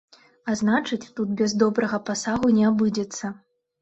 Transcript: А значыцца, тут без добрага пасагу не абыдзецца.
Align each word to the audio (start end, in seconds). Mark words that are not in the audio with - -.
А 0.51 0.55
значыцца, 0.61 1.09
тут 1.21 1.35
без 1.41 1.55
добрага 1.65 1.99
пасагу 2.11 2.47
не 2.59 2.65
абыдзецца. 2.71 3.25